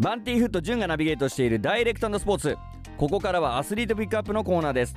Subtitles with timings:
[0.00, 2.56] バンティーフット潤がナビゲートしているダイレクトスポーツ。
[2.96, 4.94] ここからはアスリートピックアップのコーナーです。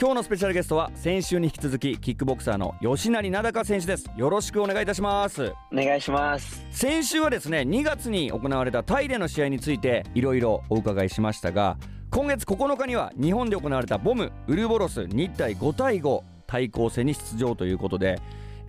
[0.00, 4.10] 今日のスペシャルゲストは先週に引き続きキックボクサーの吉成名高選手です。
[4.16, 5.52] よろしくお願いいたします。
[5.70, 6.64] お願いします。
[6.70, 11.76] 先週はですね2月に行われたタイでの試合についていろいろお伺いしましたが
[12.10, 18.18] 今月9日には日本で行われた BOMウロボロス日タイ5対5対抗戦に出場ということで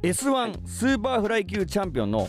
[0.02, 2.27] S1 スーパーフライ級チャンピオンの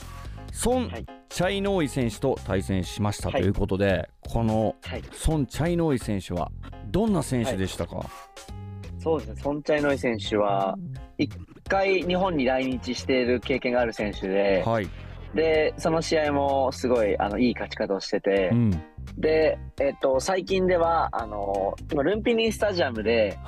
[0.53, 0.93] ソン・
[1.31, 4.75] チャイノーイ選手と対戦しましたということで、はい、この
[5.13, 6.51] ソン・チャイノーイ選手は
[6.89, 8.07] どんな選手でしたか、はい、
[8.99, 10.77] そうですね、ソン・チャイノーイ選手は
[11.19, 11.31] 1
[11.69, 14.91] 回日本に来日している経験がある選手で、はい、
[15.33, 18.71] でその試合もすごいあのいい勝ち方をしてて、うん、
[19.17, 23.39] で、えっと、最近ではあの今ルンピニースタジアムで、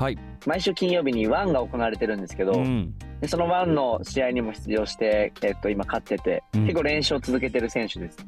[0.47, 8.19] 毎週金曜日にワンが行われてるんですけど、うんでそのワンの試合にも出場して、えっと、今勝ってて、うん、結構練習を続けてる選手です。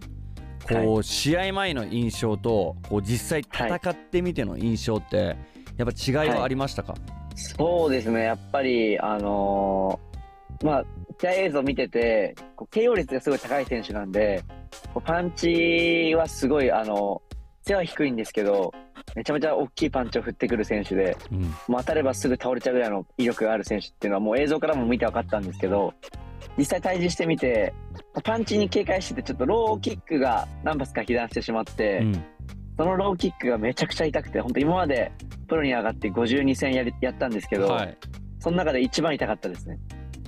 [0.68, 5.36] こう、はい、試合前の印象とこう実際戦ってみての印象って、はい、
[5.78, 7.00] やっぱ違いはありましたか、はい、
[7.34, 8.22] そうですね。
[8.22, 10.84] やっぱりあのー、まあ
[11.20, 14.44] 試合映像見ててこう KO 率がすごい高い選手なんで
[15.04, 17.20] パンチはすごいあの
[17.66, 18.72] 背は低いんですけど
[19.14, 25.94] めちゃめちゃ大きいパンチを振ってくる選手で、うん、もう当たればすぐ倒れちゃうぐらいの威力がある選手っていうのはもう映像からも見て分かったんですけど
[26.58, 27.72] 実際対峙してみて
[28.22, 32.24] パンチに警戒しててちょっとローキックが何発か被弾してしまって、うん、
[32.76, 35.10] そのローキックがめちゃくちゃ痛くて本当今まで
[35.48, 37.98] プロに上がって52戦やりやったんですけど、はい、
[38.40, 39.78] その中で一番痛かったですね。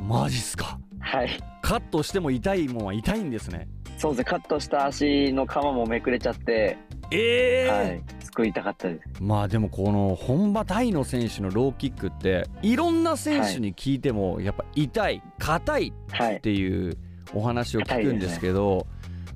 [0.02, 0.78] マジっすか？
[1.00, 1.30] はい。
[1.62, 3.66] カットしても痛いもんは痛いんですね。
[3.96, 4.24] そうですね。
[4.24, 6.76] カットした足の皮もめくれちゃって
[7.10, 8.02] ええー、はい。
[8.48, 9.22] いたかったです。
[9.22, 15.92] まあでもこの本場タイの選手のローキックっていろんな選手に聞いてもやっぱ痛い硬い
[16.36, 16.98] っていう
[17.32, 18.86] お話を聞くんですけど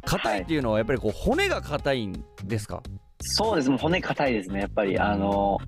[0.04, 2.82] 硬いっていうのはやっぱりこう骨が硬いんですか？
[3.22, 3.70] そうです。
[3.70, 4.98] もう骨硬いですねやっぱり。
[4.98, 5.58] あの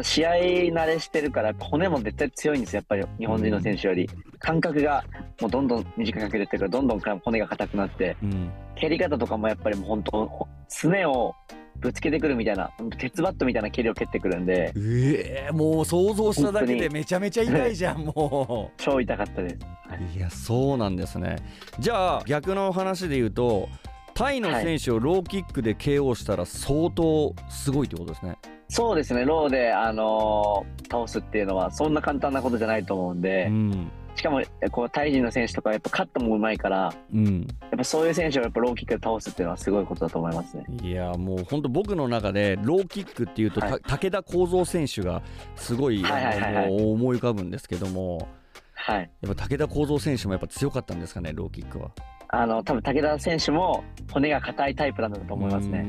[0.00, 4.08] 試合慣れしてるから骨も絶対強いんですやっぱり日本人の選手より、
[4.38, 5.04] 感覚が
[5.38, 11.34] もうどんどん短くなってるからどんどん骨が硬くなって、うん、蹴り方とかもやっぱりもう本当すねを
[11.76, 18.82] ぶつけてくるみたいな鉄バットみたいな蹴りを蹴ってくるんでええー、もう想像しただけでめちゃめちゃ痛いじゃん もう。
[18.82, 19.56] 超痛かったです、
[19.88, 21.36] はい、いやそうなんですね。
[21.78, 23.68] じゃあ逆の話で言うと
[24.14, 28.38] タイの選手をローキックで KO したら相当すごいってことですね、はい、
[28.68, 29.24] そうですね。
[29.24, 33.90] ローで、あのー、倒すっていうのはそんな簡単なことじゃないと思うんで、うん
[34.22, 34.40] しかも
[34.70, 40.64] こうタイ人の選手とかやっぱカットもうまいから、うん、やっぱそういう選手をやっぱローキックで倒すっていうのはすごいことだと思いますね。
[40.80, 45.22] いやもう本当僕の中でローキックっていうと、はい、武田幸三選手が
[45.56, 48.28] すごい,、思い浮かぶんですけども、
[48.74, 51.90] はい、やっぱ武田幸三選手もやっぱ強かったんですかねローキックは。
[52.34, 55.84] あの多分武田選手も骨が硬いタイプなんだと思いますね。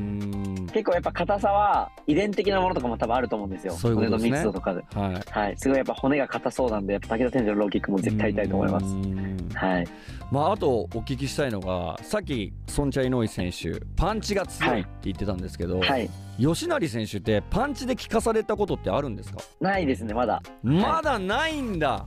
[0.74, 3.72] 結構やっぱ硬さは遺伝的なものとかも多分あると思うんですよ。
[3.72, 5.56] そういうすね、骨の密度とかで、はい、はい。
[5.56, 8.86] すごいやっぱ骨が硬そうなんで、やっぱ武田選手のローキックも絶対痛いと思います。
[9.56, 9.86] はい。
[10.30, 19.38] まああとお聞きしたいのが、さっきソンチャイノイ選手パンチが強いって言ってたんですけど、はい、吉成選手ってパンチで効かされたことってあるんですか？
[19.60, 20.42] ないですねまだ。
[20.62, 21.88] まだないんだ。
[21.88, 22.06] は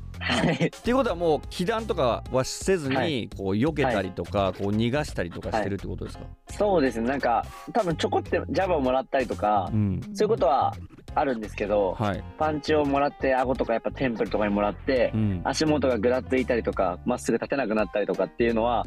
[0.52, 7.08] い、っていうことはもう被弾とかはせずに、こう避けたりとか、こう逃がしたりとかしてるってことですか、そうですね。
[7.08, 10.76] なんか多分ちょこってジャブをもらったりとか、うん、そういうことは
[11.16, 18.86] あるんですけど、はい、パンチをもらって顎とかやっぱテンプルとかにもらって、うん、足元がぐらついたりとかまっすぐ立てなくなったりとかっていうのは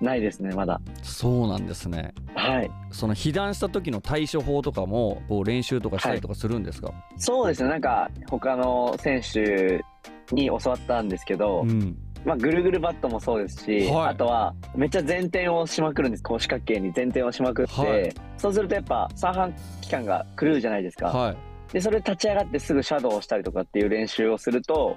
[0.00, 0.80] ないですねまだ。
[1.02, 2.14] そうなんですね。
[2.34, 2.70] はい。
[2.90, 9.84] その被弾した時の対処法とかもこう練習とかしたりとかするんですか、はい、そうですねなんか他の選手
[10.32, 16.22] に教わったんですけど、うん、まあ、ぐるぐるバットもそうですし、はい、あとはめっちゃ前転をしまくるんです。
[16.22, 21.06] こう四角形に前転をしまくって、はい、そうするとやっぱ三半期間が狂うじゃないですか。
[21.08, 24.96] はいでそれ立ち上がってすぐシャドウをしたりとかっていう練習をすると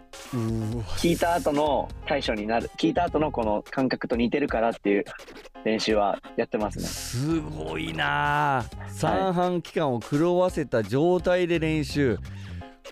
[0.97, 5.05] 聞いた後の対処になる聞いた後のこの感覚と似てるからっていう
[5.65, 6.85] 練習はやってますね。
[6.85, 8.65] すごいな。
[8.87, 12.17] 三半規管を狂わせた状態で練習、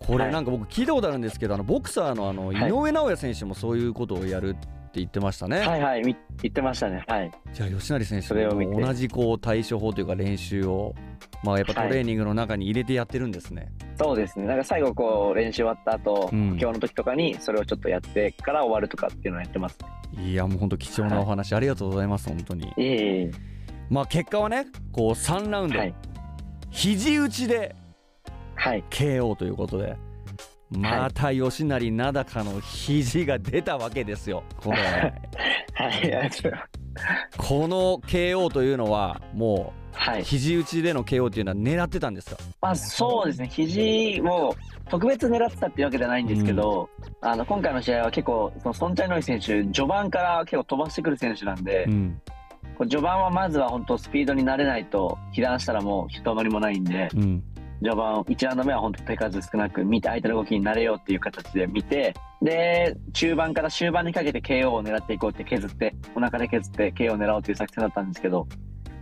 [0.05, 5.59] これなんか僕聞いたことあるんですけど、あのボクサーのあの井上尚弥選手もそういうことをやるって言ってましたね。
[5.59, 6.15] はいはい、言
[6.47, 7.03] ってましたね。
[7.07, 7.31] はい。
[7.53, 10.95] じゃあ吉成選手も同じこう対処法というか練習を、
[11.43, 13.61] まあやっぱトレーニングの中に入れてやってるんですね。
[13.61, 14.45] はい、そうですね。
[14.45, 19.77] なんか最後こう練習終わった後、うん、今日の時とかにそれをちょっとやってから終わるとかっていうのをやってます、
[20.17, 22.67] いやもう本当貴重なお話、はい、ありがとうございます本当に。
[22.67, 23.31] いえいえ。
[23.89, 25.93] まあ結果はね、こう3ラウンド、はい、
[26.69, 27.75] 肘打ちで
[28.89, 29.95] KO ということで。
[30.71, 34.43] また吉成名高の肘が出たわけですよ。
[34.57, 34.77] これ。
[35.73, 36.31] はい、
[37.37, 40.21] この KO というのはもはい。
[40.21, 42.37] う肘打ちでの KO っていうのは狙ってたんですか？
[42.61, 44.55] まあそうですね、肘も
[44.89, 46.89] 特別狙ってたっていうわけじゃないんですけど、
[47.21, 52.21] あの今回の試合は結構、そのソンチャイノイ選手、序盤から結構飛ばしてくる選手なんで、うん。
[52.81, 57.43] 序盤はまずは本当スピードに慣れないと、被弾したらもうひとまりもないんで、うん
[57.81, 68.47] 序盤、1ラウンド目は本当手数少なく見て、相手の動きに慣れようっていう形で見て、で、中盤から終盤にかけて KO を狙っていこうって削って、お腹で削って KO を狙おうという作戦だったんですけど、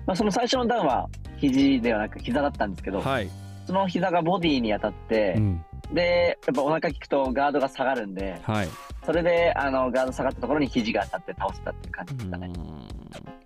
[0.06, 3.30] まあ、その最初のダウンは肘ではなく膝だったんですけど、はい、
[3.66, 5.66] その膝がボディに当たって、うん。
[5.94, 8.68] で、やっぱお腹効くとガードが下がるんで、はい
[9.08, 12.52] それであのガード下がったところに肘が当たって倒せたっていう感じでしたね。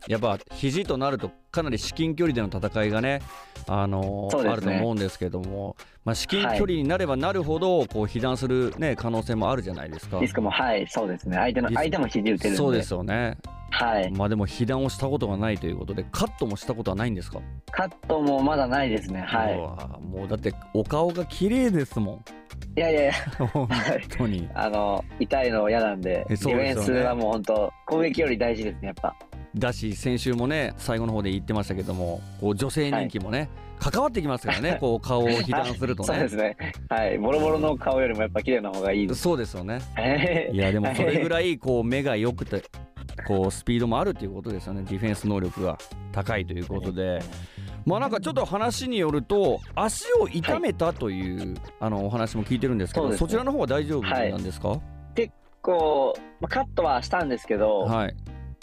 [0.07, 3.21] やっぱ肘となるとかなり至近距離での戦いがね、
[3.67, 10.19] あのーねあると思うんですけども、まあ、至近距離になればなるほどこう被弾する、ね、可能性もあるじゃないですか。
[10.19, 11.37] リスクも、はい、そうですね。
[11.37, 12.57] 相手の相手も肘打てるんで。
[12.57, 13.37] そうですよね、
[13.71, 14.11] はい。
[14.11, 17.39] まあでも被弾をしたことがないということでカットもしたことはないんですか？
[17.71, 19.21] カットもまだないですね。
[19.21, 22.19] はうわもうだってお顔が綺麗ですもんい。
[22.77, 23.13] いやいやいや、
[23.47, 23.67] 本
[24.17, 29.15] 当に あの、痛いの嫌なんで、ディフェンスはもう本当、攻撃より大事ですね、やっぱ。
[29.53, 36.55] だし先週もね最後の方で言ってましたけどもこう女性人気もね、関わってきますからねこう顔を被弾するとねそうですね。
[36.87, 37.17] はい。
[37.17, 39.21] ボロボロの顔よりもやっぱ綺麗な方がいいです。
[39.21, 40.05] そうですよねは
[40.53, 42.63] いやでもそれぐらいこう目が良くて
[43.27, 44.83] こうスピードもあるということですよね。
[44.83, 45.77] ディフェンス能力が
[46.11, 47.21] 高いということで。
[47.85, 53.31] まあなんかちょっと話によると足を痛めたという、あのお話も聞いてるんですけどそ,、ね。
[53.31, 54.79] ちらの方は大丈夫なんですか？
[55.63, 58.15] こう、まあ、カットはしたんですけど、はい。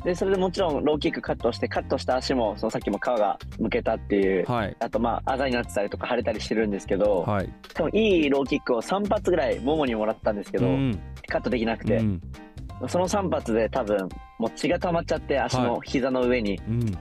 [0.05, 4.77] でそれでもちろんローキックカットしてカットした足もそのさっきも皮がむけたっていうはい。
[4.79, 7.53] あとまああざになってたりとか腫れたりしてるんですけど、はい。
[7.75, 11.01] 多分いいローキックを3発ぐらいももにもらったんですけど、うん。
[11.29, 12.23] カットできなくて、うん
[12.87, 14.09] その3発で多分
[14.39, 16.99] もう血が溜まっちゃって足の膝の上に、うん。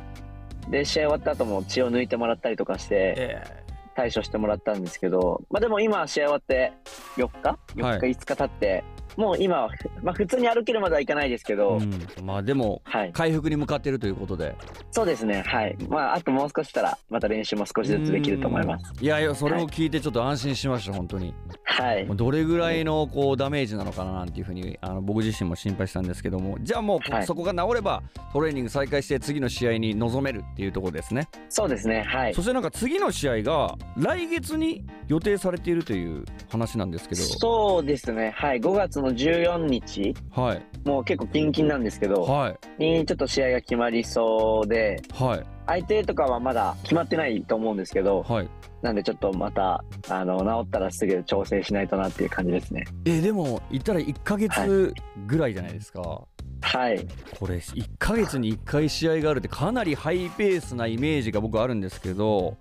[0.72, 6.72] で試合終わった後も血を抜いてもらったりとかしてえ対処してもらったんですけど、まあ、でも今試合終わって
[7.18, 8.84] 4日？4日5日経って、
[9.18, 9.70] もう今は、
[10.04, 14.56] まあ、普通に歩けるまではいかないですけど、うん、まあでもはい、回復に向かっているということで。
[14.92, 15.44] そうですね。
[15.46, 15.76] はい。
[15.90, 18.94] まああともう少ししたらまた練習も少しずつできると思います。
[18.98, 19.04] うん。
[19.04, 21.34] いやいやそれを聞いてちょっと安心しました本当に。
[21.64, 22.06] はい。
[22.06, 26.58] もうどれぐらいのこうダメージなのかななんていうふうにあの僕自身も心配したんですけども。
[26.62, 27.26] じゃあもうはい。
[27.26, 32.04] そこが治ればトレーニング再開して次の試合に臨めるっていうところですね、そうですね。
[32.04, 32.34] はい。
[32.34, 37.22] そしてなんか次の試合が来月に予定されているという話なんですけど。
[37.22, 38.34] そうですね。
[38.36, 38.60] はい。
[38.60, 40.66] 5月の14日はい。
[40.86, 42.84] もう結構キンキンなんですけどはい。
[42.84, 45.44] にちょっと試合が決まりそうではい。
[45.66, 48.50] 相手とかはまだ決まってないと思うんですけどはい。
[48.82, 52.86] なんでちょっとまたあの治ったらすぐ調整しないとなっていう感じですね。
[53.06, 54.94] えでも言ったら1ヶ月
[55.26, 56.22] ぐらいじゃないですか、
[56.62, 57.08] はい。
[57.40, 62.58] これ1ヶ月に1回試合があるってかなりハイペースなイメージが僕あるんですけど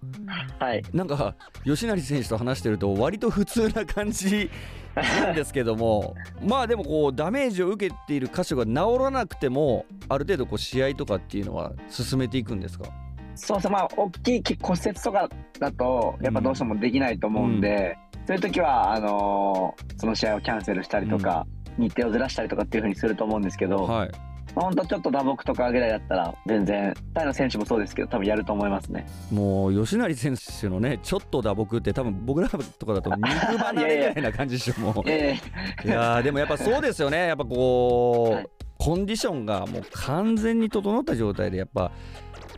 [0.59, 0.83] はい。
[0.93, 1.35] なんか
[1.65, 4.51] 吉成選手と話してると割と普通な感じ
[4.97, 12.87] なんですけどもまあでもこうダメージを受けている箇所が治らなくてもある程度こう試合とかっていうのは進めていくんですか？
[13.35, 15.29] そうそうまあ大きい骨折とか
[15.61, 21.47] だとやっぱどうしてもできないと思うんで、そういう時はあのーその試合をキャンセルしたりとか、
[21.77, 24.11] 日程をずらしたりとかっていうふうにすると思うんですけど、はい
[24.57, 29.07] まあ、ほんとちょっと打撲とかぐらいだったら全然タイの選手もそうですけど多分やると思いますね。
[29.31, 35.03] もう吉成選手のねちょっと打撲って多分僕らとかだと肉離れぐらいな感じでしょもう。
[35.07, 35.39] え
[35.85, 37.29] いやーでもやっぱそうですよね。
[37.29, 38.49] やっぱこう、はい
[38.79, 41.93] コンディションがもう完全に整った状態でやっぱ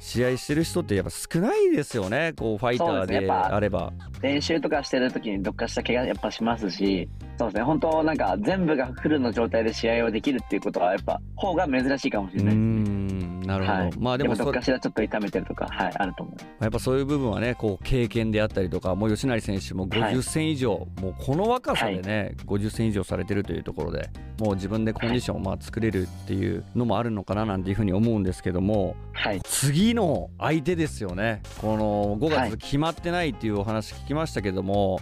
[0.01, 2.33] 試合してる人ってやっぱ少ないですよね。
[2.37, 3.93] こうファイターであれば。
[4.23, 7.09] 練習とかしてる時にどっかした怪我やっぱしますし。
[7.39, 7.63] そうですね。
[7.63, 12.65] 本当なんか全部がフルの状態で試合をできるっていうことはやっぱ方が珍しいかもしれないですね。
[12.65, 13.93] んなるほど、はい。
[13.99, 20.15] まあでもどっかしらちょっと痛めてるとかはいあると思いますやっぱそういう部分はねこう経験であったりとかもう吉成選手もはい。
[20.15, 29.41] 50戦以上、もうこの若さでね、50戦以上されてるというところでもう自分でコンディションをまあ作れるっていうのもあるのかななんていうふうに思うんですけどもはい。
[29.45, 31.43] 次の相手ですよね。
[31.61, 32.51] この5はい。
[32.51, 35.01] 月決まってないっていうお話聞きましたけども、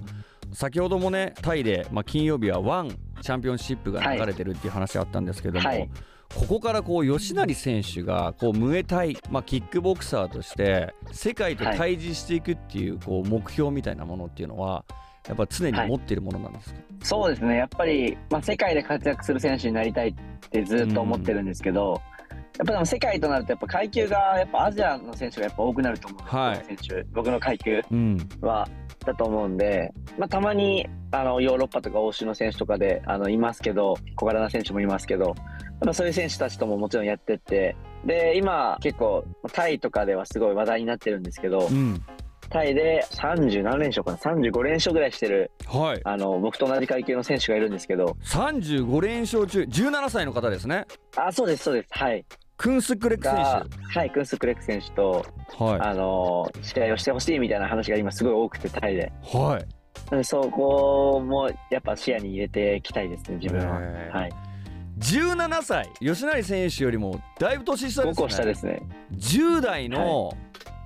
[0.53, 5.91] 先ほどもねタイで、まあ、金曜日はワンチャンピオンシップが流れてるっていう話あったんですけども、はい
[6.35, 14.85] ここからこう吉成選手がこうムエタイ、まあ、キックボクサーとして世界と対峙していくっていうこう目標みたいなものっていうのは
[15.27, 17.57] やっぱ常に持っているものなんですか、そうですね。
[17.57, 20.15] やっぱり、まあ、世界で活躍する選手になりたいっ
[20.51, 22.01] てずっと思ってるんですけど、
[22.59, 28.69] やっぱでも世界となるとやっぱ階級がやっぱアジアの選手がやっぱ多くなると思うんですよ、はい選手僕の階級うんは
[29.05, 35.35] だと思うんで、まあ、たまにあのヨーロッパとか欧州の選手とかであのいますけど小柄な選手もいますけどやっ
[35.85, 42.03] ぱそういう選手たちとももちろんやってってで、今結構タイとかではすごい話題になってるんですけどう、ん
[42.49, 50.87] タイで30何連勝かな ?35 連勝ぐらいしてる、はいあの、僕と同じ階級の選手がいるんですけど、35連勝中17歳の方ですね
[51.17, 51.89] あ、そうです、そうです。
[51.91, 52.25] はい。
[52.57, 55.25] クンスクレック選が、はい、クンスクレック選手と、
[55.57, 59.13] 手はあの試合をしてほしいみたいな話が今すごい多くて、タイで。
[59.33, 59.37] い。
[59.37, 59.67] はい
[60.23, 63.81] そこもやっぱ視野に入れていきたいですね、自分は。
[64.13, 64.31] はい。
[64.99, 68.23] 17歳吉成選手よりもだいぶ年下で5すね。
[68.23, 68.83] 個下ですね。
[69.13, 70.33] 10代の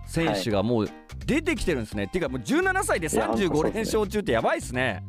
[0.06, 0.88] 選手がもう
[1.26, 3.72] 出てきてるんですね、っていうかもう17歳でいや本当そう35ですね。
[3.72, 5.04] 連勝中ってやばいっすね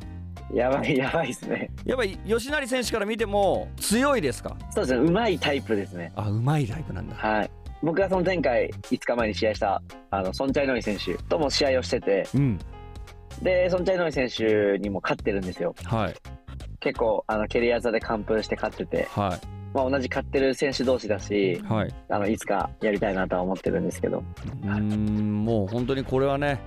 [0.52, 1.70] やばい、やばいですね。
[1.84, 4.56] やっぱり吉成選手から見ても強いですか？
[4.70, 6.12] そうですね、うまいタイプですね。
[6.16, 7.14] あうまいタイプなんだ。
[7.16, 7.50] はい。
[7.82, 12.28] 僕がその前回5日前に試合したあのソンチャイノイ選手とも試合をしてて。
[12.34, 12.58] うん。
[13.40, 15.74] でソンチャイノイ選手にも勝ってるんですよ。
[15.84, 16.14] はい。
[16.80, 19.38] 結構あの蹴り技で完封して勝ってて、は
[19.72, 21.94] まあ、同じ勝ってる選手同士だしいはい。
[22.08, 24.22] あのいつかやりたいなとは思ってるんですけど。
[24.62, 26.60] うーんもう本当にこれはね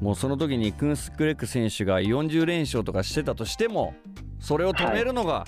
[0.00, 3.94] もうその時にクンスクレック選手が40連勝とかしてたとしても
[4.38, 5.46] それを止めるのが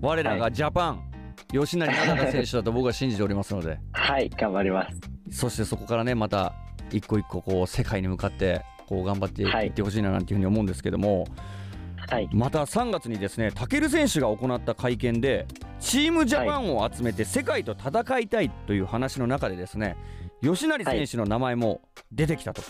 [0.00, 1.10] 我らがジャパン、
[1.50, 3.78] 吉成奈々選手だと僕は信じておりますので。
[3.92, 5.00] はい頑張ります。
[5.30, 6.54] そしてそこからねまた
[6.90, 11.26] 一個一個こう世界に向かってこう頑張っていはいってほしいななんていうふうに思うんですけども、
[12.08, 12.28] はい。
[12.32, 15.46] また3月にですねタケル選手が行った会見で
[15.80, 19.96] チームジャパンを集めて世界と戦いたいという話の中でですね
[20.42, 21.80] 吉成選手の名前も
[22.12, 22.62] 出てきたと。
[22.62, 22.64] い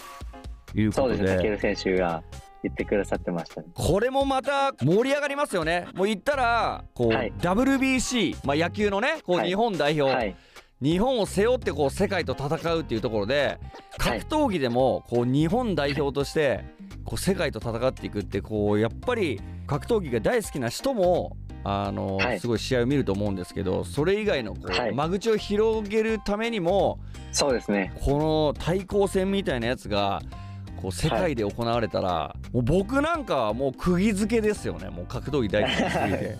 [0.84, 1.36] うそうことで,、ですね。
[1.36, 2.22] タケル選手が
[2.62, 3.68] 言ってくださってましたね。
[3.74, 5.86] これもまた盛り上がりますよね。
[5.94, 7.32] もう言ったらこう、はい。
[7.38, 9.48] WBC、まあ、野球のねこうはい。
[9.48, 10.34] 日本代表、はい。
[10.82, 13.58] 日本を背負ってこう世界と戦うっていうところで
[13.96, 16.66] 格闘技でもこう日本代表として
[17.06, 22.40] こう世界と戦っていくってこうやっぱり格闘技が大好きな人もあのはい。
[22.40, 24.90] すごい試合を見ると思うんですけどそれ以外のこはい。
[24.90, 26.98] う間口を広げるためにも
[27.32, 27.92] そうですね。
[28.02, 30.20] この対抗戦みたいなやつが
[30.76, 34.90] こう世界で行われたらもう僕なんかはもう釘付けですよね。
[34.90, 36.38] もう格闘技大好きすぎて。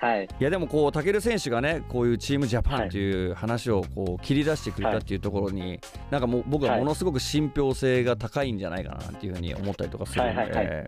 [0.00, 0.24] はい。
[0.24, 0.44] い。
[0.44, 10.50] やでもこう武選手がねこういうチームジャパンという話をこう切り出してくれたっていうところに、なんかもう僕はものすごく信憑性が高いんじゃないかななんていうふうに思ったりとかするので、はい。
[10.50, 10.66] はい。
[10.66, 10.86] は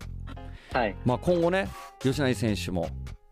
[0.73, 0.97] はい。
[1.05, 1.69] まあ今後ね
[1.99, 2.89] 吉成選手も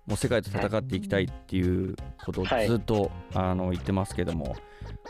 [0.09, 4.57] もう世界と戦っていきたいっていうことをずっと、あの言ってますけども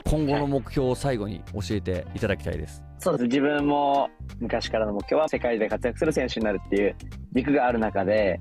[0.04, 2.82] 今後の目標を最後に教えていただきたいです。
[2.98, 6.96] そうです自分も昔からの目標は世界で活躍する選手になるっていう
[7.32, 8.40] 軸がある中で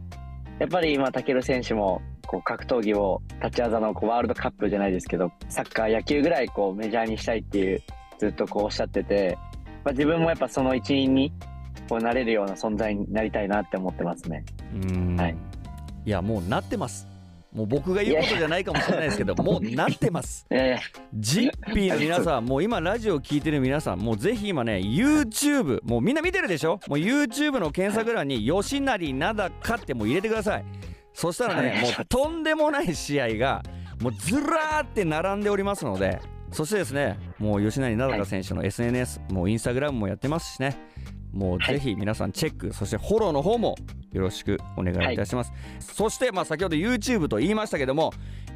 [0.60, 7.84] やっぱり今、タケル選手もこう格闘技を立ち技のこうワールドカップじゃないですけどサッカー、野球ぐらいこうメジャーにしたいっていう
[8.18, 9.38] ずっとこうおっしゃってて、
[9.86, 11.32] まあ、自分もやっぱその一員に
[11.88, 14.44] こうなれるような存在になりたいなって思ってますね。
[14.74, 15.47] うーんはい
[16.08, 17.06] いやもうなってます。
[17.54, 20.48] もう僕が言うことじゃないかもしれないですけどもうなってます。
[21.14, 26.80] ジッピーの皆さん、もう今ラジオ聞いてる皆さん、もうぜひ今ね、YouTube、もうみんな見てるでしょ？
[26.88, 30.66] もう YouTube の検索欄に吉成灘かってもう入れてください。
[31.14, 33.62] そしたらね、もうとんでもない試合が、
[34.02, 36.22] もうずらーって並んでおりますので、
[36.54, 40.78] そしてですね、もう吉成灘か選手の SNS、もうインスタグラムもやってますしね、
[41.38, 43.76] もうぜひ皆さんチェック、そしてフォローの方も
[44.12, 45.52] よろしくお願いいたします。
[45.80, 48.12] そして、まあ先ほど YouTube と言いましたけども、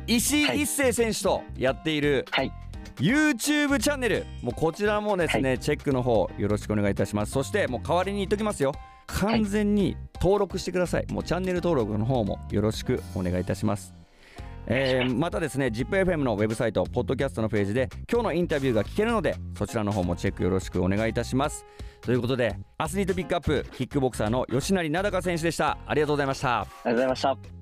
[0.07, 2.51] 石井一生選手とやっている、はい。
[2.97, 7.31] YouTube チャンネルもうこちらもですね、チェックの方よろしくお願いいたします。
[7.31, 8.73] そしてもう代わりに言っときますよ。
[9.07, 14.00] 完全に登録してください、もうチャンネル登録の方もよろしくお願いいたします
[14.67, 21.65] えーまたですね ZIPFM のウェブサイトポッドキャストのページで今日のインタビューが聞けるのでそちらの方もチェックよろしくお願いいたします。
[22.01, 25.77] ということでアスリートピックアップキックボクサーの吉成名高選手でした。
[25.85, 26.61] ありがとうございました。
[26.61, 27.60] ありがとうございました。